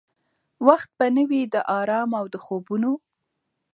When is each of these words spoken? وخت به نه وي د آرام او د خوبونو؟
وخت 0.67 0.89
به 0.97 1.07
نه 1.15 1.23
وي 1.29 1.41
د 1.53 1.55
آرام 1.79 2.09
او 2.19 2.25
د 2.33 2.35
خوبونو؟ 2.45 2.91